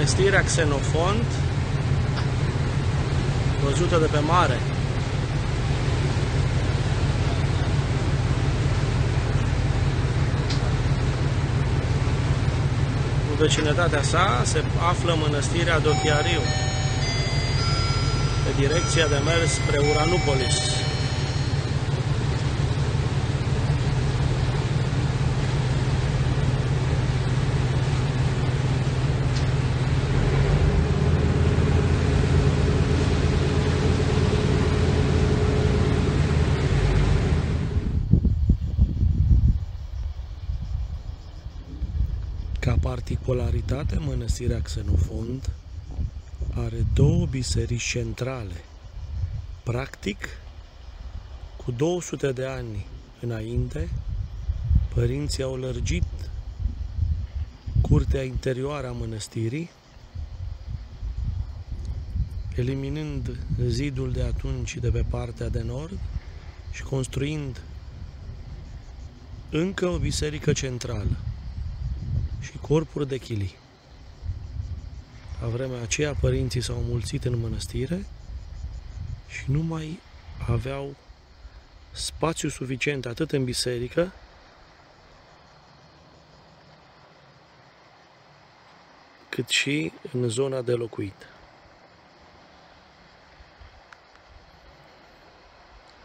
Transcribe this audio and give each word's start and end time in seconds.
Mănăstirea 0.00 0.42
Xenofont, 0.42 1.24
văzută 3.64 3.98
de 3.98 4.06
pe 4.06 4.18
mare. 4.18 4.58
În 13.30 13.36
vecinătatea 13.38 14.02
sa 14.02 14.42
se 14.44 14.64
află 14.88 15.16
mănăstirea 15.20 15.78
Dochiariu, 15.78 16.40
pe 18.44 18.60
direcția 18.60 19.06
de 19.06 19.20
mers 19.24 19.52
spre 19.52 19.78
Uranupolis. 19.90 20.80
Ca 42.60 42.76
particularitate, 43.10 43.98
mănăstirea 43.98 44.60
Xenofont 44.60 45.50
are 46.54 46.86
două 46.94 47.26
biserici 47.26 47.82
centrale. 47.82 48.64
Practic, 49.62 50.28
cu 51.56 51.70
200 51.70 52.32
de 52.32 52.44
ani 52.44 52.86
înainte, 53.20 53.88
părinții 54.94 55.42
au 55.42 55.56
lărgit 55.56 56.04
curtea 57.80 58.22
interioară 58.22 58.88
a 58.88 58.92
mănăstirii, 58.92 59.70
eliminând 62.56 63.36
zidul 63.66 64.12
de 64.12 64.22
atunci 64.22 64.76
de 64.76 64.90
pe 64.90 65.04
partea 65.08 65.48
de 65.48 65.62
nord 65.62 65.98
și 66.72 66.82
construind 66.82 67.60
încă 69.50 69.86
o 69.86 69.98
biserică 69.98 70.52
centrală 70.52 71.16
și 72.40 72.58
corpuri 72.60 73.08
de 73.08 73.18
chilii. 73.18 73.56
La 75.40 75.46
vremea 75.46 75.82
aceea, 75.82 76.14
părinții 76.14 76.60
s-au 76.60 76.82
mulțit 76.88 77.24
în 77.24 77.38
mănăstire 77.38 78.06
și 79.28 79.44
nu 79.46 79.60
mai 79.60 80.00
aveau 80.48 80.96
spațiu 81.90 82.48
suficient 82.48 83.06
atât 83.06 83.32
în 83.32 83.44
biserică, 83.44 84.12
cât 89.28 89.48
și 89.48 89.92
în 90.12 90.28
zona 90.28 90.62
de 90.62 90.72
locuit. 90.72 91.14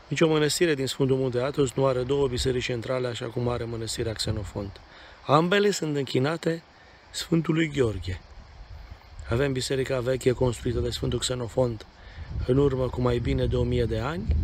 Nici 0.08 0.22
o 0.22 0.28
mănăstire 0.28 0.74
din 0.74 0.88
Sfântul 0.88 1.18
Munte 1.18 1.40
Atos 1.40 1.74
nu 1.74 1.86
are 1.86 2.04
două 2.04 2.28
biserici 2.28 2.64
centrale 2.64 3.08
așa 3.08 3.26
cum 3.26 3.48
are 3.48 3.64
mănăstirea 3.64 4.14
Xenofont. 4.14 4.82
Ambele 5.26 5.72
sunt 5.72 5.96
închinate 5.96 6.64
Sfântului 7.12 7.72
Gheorghe. 7.76 8.22
Avem 9.30 9.52
biserica 9.52 10.00
veche 10.00 10.32
construită 10.32 10.80
de 10.80 10.90
Sfântul 10.90 11.20
Xenofont 11.20 11.86
în 12.46 12.58
urmă 12.58 12.90
cu 12.90 13.02
mai 13.02 13.18
bine 13.18 13.46
de 13.46 13.56
1000 13.56 13.86
de 13.86 14.00
ani 14.00 14.36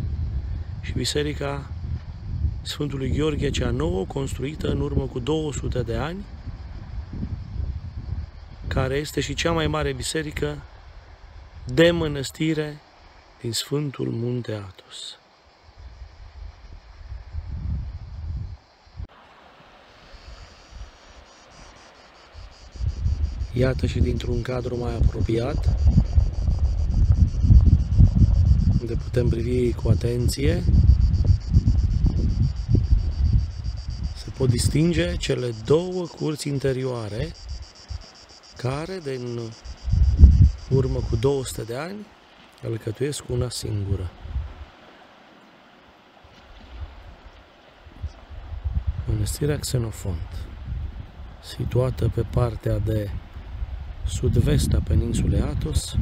și 0.80 0.92
biserica 0.92 1.70
Sfântului 2.62 3.10
Gheorghe 3.10 3.50
cea 3.50 3.70
nouă 3.70 4.06
construită 4.06 4.68
în 4.68 4.80
urmă 4.80 5.04
cu 5.04 5.18
200 5.18 5.82
de 5.82 5.94
ani 5.94 6.24
care 8.66 8.96
este 8.96 9.20
și 9.20 9.34
cea 9.34 9.52
mai 9.52 9.66
mare 9.66 9.92
biserică 9.92 10.58
de 11.64 11.90
mănăstire 11.90 12.80
din 13.40 13.52
Sfântul 13.52 14.08
Munte 14.08 14.52
Atos. 14.52 15.16
Iată 23.54 23.86
și 23.86 24.00
dintr-un 24.00 24.42
cadru 24.42 24.78
mai 24.78 24.94
apropiat, 24.94 25.78
unde 28.80 28.94
putem 28.94 29.28
privi 29.28 29.72
cu 29.72 29.88
atenție, 29.88 30.62
se 34.16 34.30
pot 34.36 34.48
distinge 34.48 35.16
cele 35.16 35.54
două 35.64 36.06
curți 36.06 36.48
interioare 36.48 37.32
care, 38.56 39.00
din 39.04 39.40
urmă 40.70 40.98
cu 40.98 41.16
200 41.16 41.62
de 41.62 41.76
ani, 41.76 42.06
alcătuiesc 42.64 43.28
una 43.28 43.48
singură. 43.48 44.10
Mănăstirea 49.06 49.58
Xenofont, 49.58 50.28
situată 51.56 52.10
pe 52.14 52.22
partea 52.22 52.78
de 52.78 53.10
sud-vest 54.06 54.72
a 54.72 54.80
peninsulei 54.84 55.40
Atos, 55.40 55.96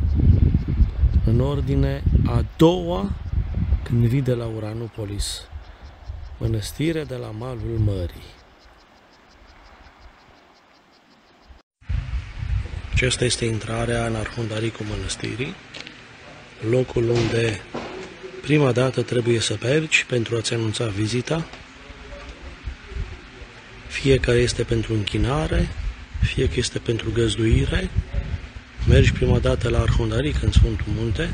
în 1.25 1.41
ordine 1.41 2.03
a 2.27 2.45
doua 2.57 3.11
când 3.83 4.07
vii 4.07 4.23
de 4.23 4.35
la 4.35 4.45
Uranupolis, 4.45 5.43
mănăstire 6.39 7.05
de 7.05 7.15
la 7.15 7.31
malul 7.39 7.79
mării. 7.85 8.39
Acesta 12.93 13.25
este 13.25 13.45
intrarea 13.45 14.07
în 14.07 14.15
Arhundaricul 14.15 14.87
mănăstirii, 14.87 15.55
locul 16.71 17.09
unde 17.09 17.61
prima 18.43 18.73
dată 18.73 19.03
trebuie 19.03 19.41
să 19.41 19.59
mergi 19.63 20.07
pentru 20.07 20.37
a-ți 20.37 20.55
anunța 20.55 20.87
vizita. 20.87 21.45
Fiecare 23.89 24.39
este 24.39 24.63
pentru 24.63 24.95
închinare, 24.95 25.69
fie 26.21 26.49
că 26.49 26.55
este 26.57 26.79
pentru 26.79 27.11
găzduire, 27.13 27.91
mergi 28.89 29.13
prima 29.13 29.39
dată 29.39 29.69
la 29.69 29.79
Arhundaric 29.79 30.43
în 30.43 30.53
Sfântul 30.53 30.93
Munte 30.99 31.31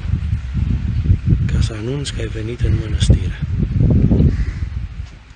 ca 1.52 1.60
să 1.60 1.74
anunți 1.78 2.12
că 2.12 2.20
ai 2.20 2.26
venit 2.26 2.60
în 2.60 2.74
mănăstire. 2.80 3.40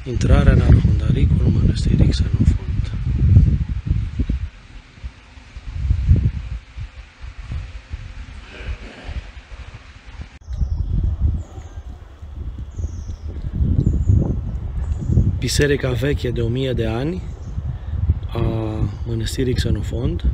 Intrarea 0.05 0.53
în 0.53 0.60
Arhundaricul 0.60 1.53
mănăstirii 1.60 2.09
Xenofont. 2.09 2.93
Biserica 15.39 15.91
veche 15.91 16.31
de 16.31 16.41
1000 16.41 16.72
de 16.72 16.87
ani 16.87 17.22
a 17.22 17.29
mănăstirii 19.10 19.54
Xenofont 19.54 20.25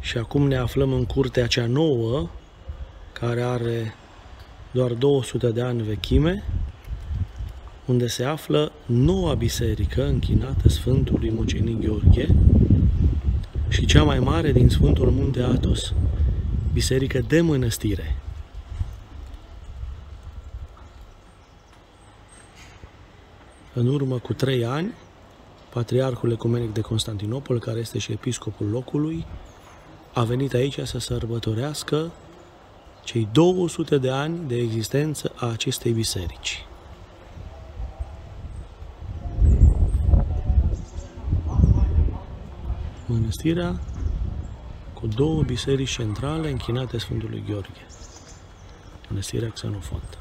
și 0.00 0.18
acum 0.18 0.46
ne 0.46 0.56
aflăm 0.56 0.92
în 0.92 1.04
curtea 1.04 1.46
cea 1.46 1.66
nouă 1.66 2.28
care 3.12 3.42
are 3.42 3.94
doar 4.70 4.92
200 4.92 5.50
de 5.50 5.62
ani 5.62 5.82
vechime 5.82 6.44
unde 7.84 8.06
se 8.06 8.24
află 8.24 8.72
noua 8.86 9.34
biserică 9.34 10.06
închinată 10.06 10.68
Sfântului 10.68 11.30
Mucenic 11.30 11.80
Gheorghe 11.80 12.26
și 13.68 13.86
cea 13.86 14.02
mai 14.02 14.18
mare 14.18 14.52
din 14.52 14.68
Sfântul 14.68 15.10
Munte 15.10 15.42
Atos, 15.42 15.92
biserică 16.72 17.20
de 17.28 17.40
mănăstire. 17.40 18.16
În 23.74 23.86
urmă 23.86 24.18
cu 24.18 24.32
trei 24.32 24.64
ani, 24.64 24.92
Patriarhul 25.78 26.30
Ecumenic 26.30 26.72
de 26.72 26.80
Constantinopol, 26.80 27.58
care 27.58 27.78
este 27.78 27.98
și 27.98 28.12
episcopul 28.12 28.68
locului, 28.68 29.26
a 30.12 30.24
venit 30.24 30.54
aici 30.54 30.78
să 30.80 30.98
sărbătorească 30.98 32.12
cei 33.04 33.28
200 33.32 33.98
de 33.98 34.10
ani 34.10 34.38
de 34.46 34.56
existență 34.56 35.32
a 35.36 35.46
acestei 35.46 35.92
biserici. 35.92 36.66
Mănăstirea 43.06 43.80
cu 44.94 45.06
două 45.06 45.42
biserici 45.42 45.90
centrale 45.90 46.50
închinate 46.50 46.98
Sfântului 46.98 47.44
Gheorghe. 47.48 47.86
Mănăstirea 49.08 49.50
Xenofont. 49.50 50.18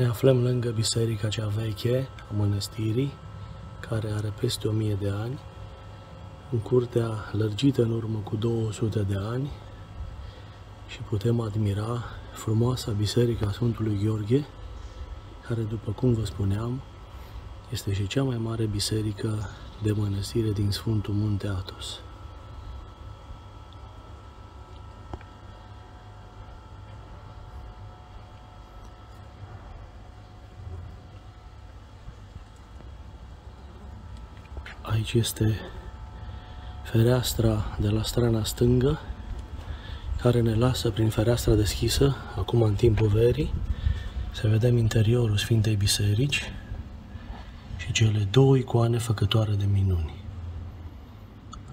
Ne 0.00 0.06
aflăm 0.06 0.42
lângă 0.42 0.70
biserica 0.70 1.28
cea 1.28 1.46
veche 1.46 2.08
a 2.30 2.34
mănăstirii, 2.36 3.12
care 3.80 4.10
are 4.16 4.32
peste 4.40 4.68
1000 4.68 4.94
de 4.94 5.08
ani, 5.08 5.38
în 6.50 6.58
curtea 6.58 7.10
lărgită 7.32 7.82
în 7.82 7.90
urmă 7.90 8.18
cu 8.18 8.36
200 8.36 9.02
de 9.02 9.16
ani 9.16 9.50
și 10.88 10.98
putem 11.00 11.40
admira 11.40 12.04
frumoasa 12.32 12.92
biserica 12.92 13.52
Sfântului 13.52 14.00
Gheorghe, 14.04 14.46
care, 15.46 15.60
după 15.60 15.90
cum 15.90 16.12
vă 16.14 16.24
spuneam, 16.24 16.80
Este 17.70 17.92
și 17.92 18.06
cea 18.06 18.22
mai 18.22 18.36
mare 18.36 18.64
biserică 18.64 19.48
de 19.82 19.92
mănăstire 19.92 20.50
din 20.50 20.70
Sfântul 20.70 21.14
Munte 21.14 21.46
Atos. 21.46 22.00
Aici 34.82 35.12
este 35.12 35.54
fereastra 36.82 37.76
de 37.80 37.88
la 37.88 38.02
strana 38.02 38.44
stângă 38.44 39.00
care 40.22 40.40
ne 40.40 40.54
lasă 40.54 40.90
prin 40.90 41.08
fereastra 41.08 41.54
deschisă, 41.54 42.16
acum 42.36 42.62
în 42.62 42.74
timpul 42.74 43.08
verii, 43.08 43.54
să 44.30 44.48
vedem 44.48 44.76
interiorul 44.76 45.36
Sfintei 45.36 45.76
Biserici 45.76 46.52
și 47.76 47.92
cele 47.92 48.28
două 48.30 48.56
icoane 48.56 48.98
făcătoare 48.98 49.52
de 49.52 49.64
minuni. 49.72 50.14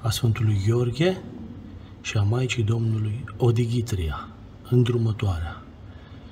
A 0.02 0.10
Sfântului 0.10 0.62
Gheorghe 0.68 1.22
și 2.02 2.18
a 2.18 2.22
Maicii 2.22 2.64
Domnului 2.64 3.24
Odighitria, 3.38 4.28
îndrumătoarea, 4.70 5.62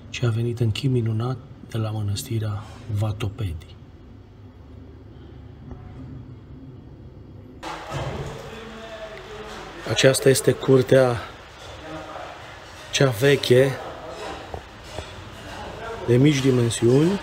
ce 0.09 0.25
a 0.25 0.29
venit 0.29 0.59
în 0.59 0.71
chim 0.71 0.91
minunat 0.91 1.37
de 1.69 1.77
la 1.77 1.89
mănăstirea 1.89 2.63
Vatopedi. 2.97 3.74
Aceasta 9.95 10.29
este 10.29 10.51
curtea 10.51 11.21
cea 12.91 13.09
veche, 13.09 13.71
de 16.07 16.15
mici 16.15 16.39
dimensiuni, 16.39 17.19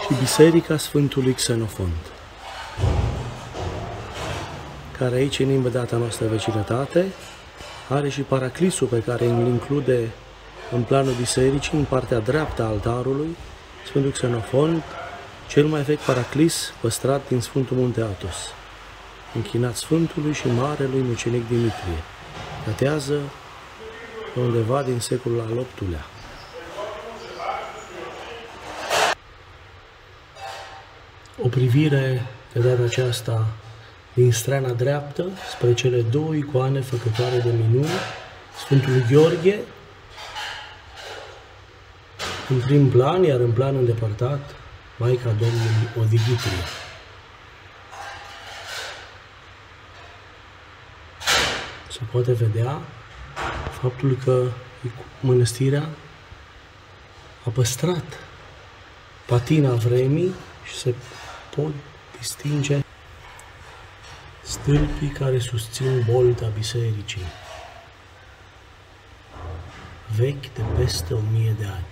și 0.00 0.14
Biserica 0.20 0.76
Sfântului 0.76 1.32
Xenofont, 1.32 2.06
care 4.98 5.14
aici, 5.14 5.38
în 5.38 5.48
imediata 5.48 5.96
noastră 5.96 6.26
vecinătate, 6.26 7.04
are 7.88 8.08
și 8.08 8.20
paraclisul 8.20 8.86
pe 8.86 9.02
care 9.06 9.24
îl 9.24 9.46
include 9.46 10.10
în 10.72 10.82
planul 10.82 11.12
bisericii, 11.12 11.78
în 11.78 11.84
partea 11.84 12.18
dreaptă 12.18 12.62
a 12.62 12.66
altarului, 12.66 13.36
Sfântul 13.86 14.10
Xenofont, 14.10 14.82
cel 15.48 15.66
mai 15.66 15.82
vechi 15.82 16.04
paraclis 16.04 16.72
păstrat 16.80 17.28
din 17.28 17.40
Sfântul 17.40 17.76
Munte 17.76 18.00
Atos, 18.00 18.36
închinat 19.36 19.76
Sfântului 19.76 20.32
și 20.32 20.46
Marelui 20.46 21.00
Mucenic 21.00 21.48
Dimitrie. 21.48 22.02
Datează 22.66 23.20
undeva 24.34 24.82
din 24.82 25.00
secolul 25.00 25.40
al 25.40 25.46
VIII-lea. 25.46 26.04
O 31.42 31.48
privire 31.48 32.26
de 32.52 32.60
data 32.60 32.82
aceasta 32.82 33.46
din 34.14 34.32
strana 34.32 34.72
dreaptă 34.72 35.24
spre 35.54 35.74
cele 35.74 36.00
două 36.00 36.34
icoane 36.34 36.80
făcătoare 36.80 37.38
de 37.38 37.50
minuni, 37.50 37.90
Sfântul 38.58 39.04
Gheorghe, 39.10 39.58
în 42.48 42.60
prim 42.60 42.88
plan, 42.88 43.22
iar 43.22 43.40
în 43.40 43.52
plan 43.52 43.76
îndepărtat, 43.76 44.54
Maica 44.98 45.28
Domnului 45.28 45.88
Odighitria. 46.00 46.85
Se 51.96 52.04
poate 52.10 52.32
vedea 52.32 52.80
faptul 53.80 54.18
că 54.24 54.50
mănăstirea 55.20 55.88
a 57.46 57.50
păstrat 57.50 58.04
patina 59.26 59.74
vremii 59.74 60.34
și 60.64 60.74
se 60.74 60.94
pot 61.54 61.72
distinge 62.18 62.80
stâlpii 64.42 65.08
care 65.08 65.38
susțin 65.38 66.06
bolta 66.10 66.46
bisericii, 66.46 67.26
vechi 70.16 70.54
de 70.54 70.62
peste 70.76 71.14
o 71.14 71.20
mie 71.32 71.54
de 71.58 71.64
ani. 71.64 71.86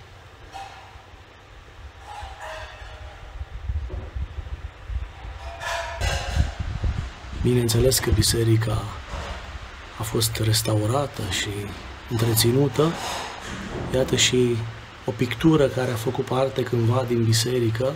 Bineînțeles 7.41 7.99
că 7.99 8.09
biserica 8.09 8.81
a 9.99 10.03
fost 10.03 10.35
restaurată 10.35 11.21
și 11.29 11.49
întreținută. 12.09 12.91
Iată 13.93 14.15
și 14.15 14.55
o 15.05 15.11
pictură 15.11 15.67
care 15.67 15.91
a 15.91 15.95
făcut 15.95 16.25
parte 16.25 16.63
cândva 16.63 17.05
din 17.07 17.23
biserică 17.23 17.95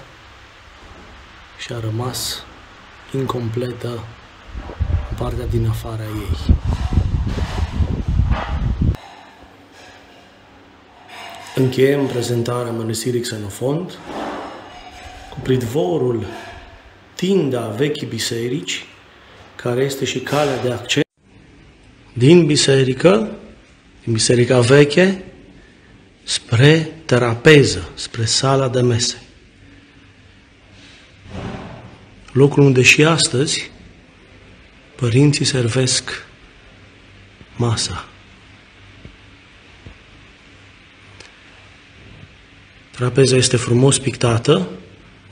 și 1.60 1.74
a 1.74 1.80
rămas 1.80 2.44
incompletă 3.14 3.90
în 5.10 5.16
partea 5.18 5.46
din 5.46 5.68
afara 5.68 6.04
ei. 6.04 6.56
Încheiem 11.56 12.06
prezentarea 12.06 12.72
Mănăstirii 12.72 13.22
Xenofont 13.22 13.98
cu 15.30 15.40
pridvorul 15.40 16.26
tinda 17.16 17.68
vechii 17.68 18.08
biserici, 18.08 18.86
care 19.56 19.84
este 19.84 20.06
și 20.06 20.20
calea 20.20 20.62
de 20.62 20.72
acces 20.72 21.04
din 22.14 22.46
biserică, 22.46 23.30
din 24.04 24.14
biserica 24.14 24.60
veche, 24.60 25.24
spre 26.24 26.90
terapeză, 27.06 27.90
spre 27.94 28.26
sala 28.26 28.70
de 28.70 28.82
mese. 28.82 29.24
Locul 32.32 32.64
unde 32.64 32.82
și 32.82 33.04
astăzi 33.04 33.72
părinții 34.96 35.46
servesc 35.46 36.26
masa. 37.56 38.08
Trapeza 42.92 43.36
este 43.36 43.58
frumos 43.58 44.00
pictată, 44.00 44.70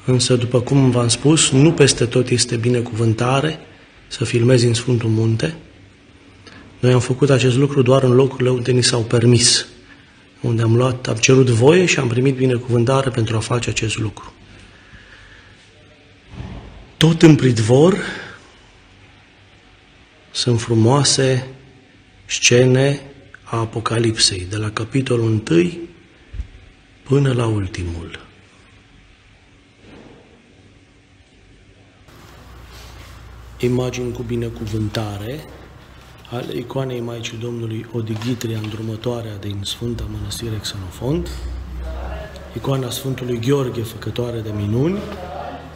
însă, 0.05 0.35
după 0.35 0.61
cum 0.61 0.89
v-am 0.89 1.07
spus, 1.07 1.49
nu 1.49 1.71
peste 1.71 2.05
tot 2.05 2.29
este 2.29 2.55
binecuvântare 2.55 3.59
să 4.07 4.25
filmezi 4.25 4.65
în 4.65 4.73
Sfântul 4.73 5.09
Munte, 5.09 5.55
noi 6.79 6.91
am 6.93 6.99
făcut 6.99 7.29
acest 7.29 7.57
lucru 7.57 7.81
doar 7.81 8.03
în 8.03 8.15
locurile 8.15 8.49
unde 8.49 8.71
ni 8.71 8.83
s-au 8.83 9.01
permis, 9.01 9.67
unde 10.41 10.61
am 10.61 10.75
luat, 10.75 11.07
am 11.07 11.15
cerut 11.15 11.49
voie 11.49 11.85
și 11.85 11.99
am 11.99 12.07
primit 12.07 12.35
binecuvântare 12.35 13.09
pentru 13.09 13.35
a 13.35 13.39
face 13.39 13.69
acest 13.69 13.97
lucru. 13.97 14.33
Tot 16.97 17.21
în 17.21 17.35
pridvor 17.35 17.97
sunt 20.31 20.61
frumoase 20.61 21.47
scene 22.25 23.01
a 23.43 23.57
Apocalipsei, 23.57 24.47
de 24.49 24.57
la 24.57 24.71
capitolul 24.71 25.41
1 25.49 25.71
până 27.03 27.33
la 27.33 27.45
ultimul. 27.45 28.25
Imagini 33.59 34.11
cu 34.11 34.21
binecuvântare 34.21 35.45
ale 36.31 36.53
icoanei 36.55 36.99
Maicii 36.99 37.37
Domnului 37.37 37.85
Odighitria, 37.93 38.57
îndrumătoarea 38.57 39.35
din 39.39 39.61
Sfânta 39.63 40.03
Mănăstire 40.11 40.55
Xenofont, 40.61 41.29
icoana 42.55 42.89
Sfântului 42.89 43.39
Gheorghe, 43.39 43.81
făcătoare 43.81 44.39
de 44.39 44.51
minuni, 44.55 44.97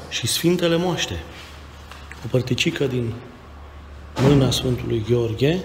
și 0.09 0.27
Sfintele 0.27 0.77
Moaște, 0.77 1.23
o 2.25 2.27
părticică 2.29 2.85
din 2.87 3.13
mâna 4.27 4.51
Sfântului 4.51 5.05
Gheorghe. 5.09 5.59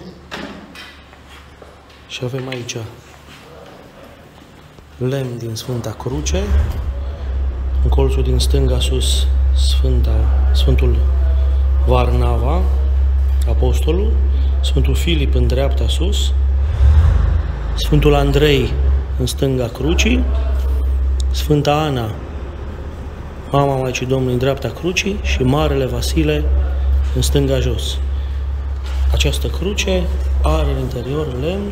Și 2.08 2.20
avem 2.24 2.48
aici 2.48 2.76
lemn 4.98 5.38
din 5.38 5.54
Sfânta 5.54 5.90
Cruce, 5.90 6.42
în 7.82 7.88
colțul 7.88 8.22
din 8.22 8.38
stânga 8.38 8.80
sus 8.80 9.26
Sfânta, 9.56 10.50
Sfântul 10.54 10.96
Varnava, 11.86 12.62
Apostolul, 13.48 14.12
Sfântul 14.66 14.94
Filip 14.94 15.34
în 15.34 15.46
dreapta 15.46 15.88
sus, 15.88 16.32
Sfântul 17.74 18.14
Andrei 18.14 18.72
în 19.18 19.26
stânga 19.26 19.66
crucii, 19.66 20.24
Sfânta 21.30 21.72
Ana, 21.72 22.10
mama 23.50 23.76
Maicii 23.76 24.06
Domnului 24.06 24.32
în 24.32 24.38
dreapta 24.38 24.68
crucii 24.68 25.18
și 25.22 25.42
Marele 25.42 25.86
Vasile 25.86 26.44
în 27.14 27.22
stânga 27.22 27.58
jos. 27.58 27.98
Această 29.12 29.46
cruce 29.46 30.02
are 30.42 30.70
în 30.70 30.78
interior 30.78 31.26
lemn 31.40 31.70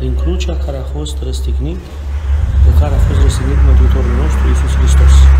din 0.00 0.14
crucea 0.14 0.56
care 0.64 0.76
a 0.76 0.96
fost 0.96 1.16
răstignit, 1.22 1.78
pe 2.64 2.70
care 2.80 2.94
a 2.94 2.98
fost 2.98 3.20
răstignit 3.20 3.58
Mântuitorul 3.66 4.14
nostru 4.22 4.48
Iisus 4.48 4.76
Hristos. 4.76 5.39